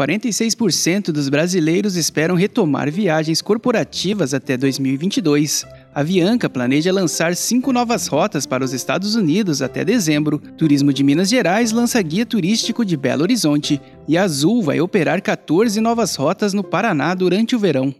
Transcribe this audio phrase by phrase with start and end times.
[0.00, 5.66] 46% dos brasileiros esperam retomar viagens corporativas até 2022.
[5.94, 10.38] A Avianca planeja lançar cinco novas rotas para os Estados Unidos até dezembro.
[10.56, 13.78] Turismo de Minas Gerais lança guia turístico de Belo Horizonte.
[14.08, 17.94] E a Azul vai operar 14 novas rotas no Paraná durante o verão.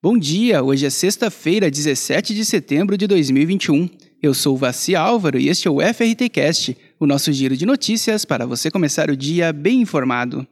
[0.00, 3.88] Bom dia, hoje é sexta-feira, 17 de setembro de 2021.
[4.24, 8.24] Eu sou Vassi Álvaro e este é o FRT Cast, o nosso giro de notícias
[8.24, 10.46] para você começar o dia bem informado.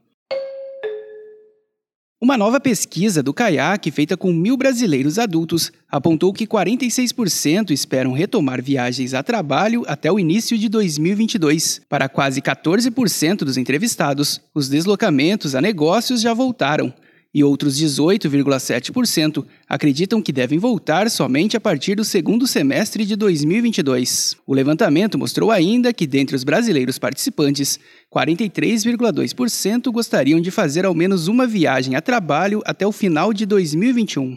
[2.21, 8.63] Uma nova pesquisa do CAIAC, feita com mil brasileiros adultos, apontou que 46% esperam retomar
[8.63, 11.81] viagens a trabalho até o início de 2022.
[11.89, 16.93] Para quase 14% dos entrevistados, os deslocamentos a negócios já voltaram,
[17.35, 24.37] e outros 18,7% acreditam que devem voltar somente a partir do segundo semestre de 2022.
[24.47, 27.81] O levantamento mostrou ainda que, dentre os brasileiros participantes,
[28.15, 34.37] 43,2% gostariam de fazer ao menos uma viagem a trabalho até o final de 2021.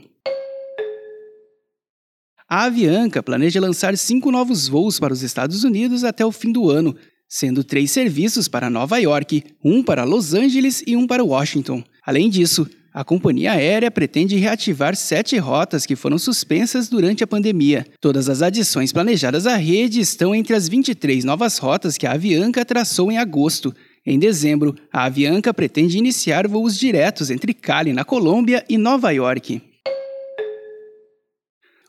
[2.48, 6.70] A Avianca planeja lançar cinco novos voos para os Estados Unidos até o fim do
[6.70, 6.96] ano,
[7.28, 11.84] sendo três serviços para Nova York, um para Los Angeles e um para Washington.
[12.06, 17.86] Além disso, a companhia aérea pretende reativar sete rotas que foram suspensas durante a pandemia.
[18.00, 22.64] Todas as adições planejadas à rede estão entre as 23 novas rotas que a Avianca
[22.64, 23.76] traçou em agosto.
[24.06, 29.62] Em dezembro, a Avianca pretende iniciar voos diretos entre Cali, na Colômbia, e Nova York.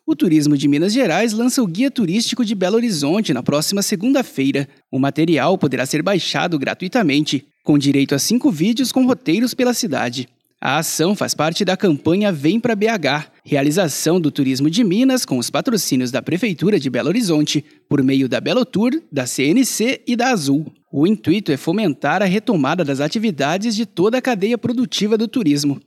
[0.05, 4.69] O Turismo de Minas Gerais lança o Guia Turístico de Belo Horizonte na próxima segunda-feira.
[4.91, 10.29] O material poderá ser baixado gratuitamente, com direito a cinco vídeos com roteiros pela cidade.
[10.61, 15.37] A ação faz parte da campanha Vem para BH, realização do Turismo de Minas com
[15.37, 20.17] os patrocínios da Prefeitura de Belo Horizonte, por meio da Belo Tour, da CNC e
[20.17, 20.73] da Azul.
[20.91, 25.79] O intuito é fomentar a retomada das atividades de toda a cadeia produtiva do turismo.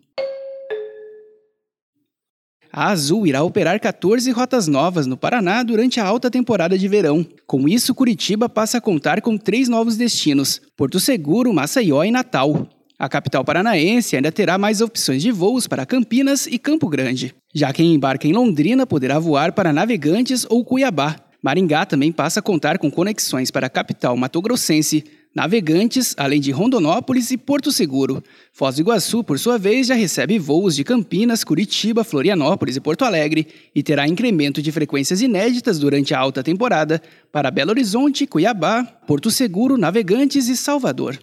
[2.72, 7.26] A Azul irá operar 14 rotas novas no Paraná durante a alta temporada de verão.
[7.48, 12.70] Com isso, Curitiba passa a contar com três novos destinos: Porto Seguro, Maceió e Natal.
[13.00, 17.34] A capital paranaense ainda terá mais opções de voos para Campinas e Campo Grande.
[17.56, 21.16] Já quem embarca em Londrina poderá voar para Navegantes ou Cuiabá.
[21.42, 27.32] Maringá também passa a contar com conexões para a capital matogrossense, Navegantes, além de Rondonópolis
[27.32, 28.22] e Porto Seguro.
[28.52, 33.06] Foz do Iguaçu, por sua vez, já recebe voos de Campinas, Curitiba, Florianópolis e Porto
[33.06, 38.84] Alegre e terá incremento de frequências inéditas durante a alta temporada para Belo Horizonte, Cuiabá,
[38.84, 41.18] Porto Seguro, Navegantes e Salvador.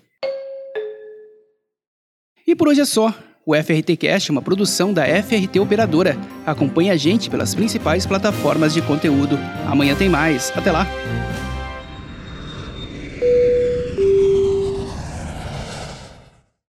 [2.47, 3.13] E por hoje é só.
[3.45, 6.17] O FRT Cast é uma produção da FRT Operadora.
[6.45, 9.37] Acompanhe a gente pelas principais plataformas de conteúdo.
[9.67, 10.53] Amanhã tem mais.
[10.57, 10.87] Até lá!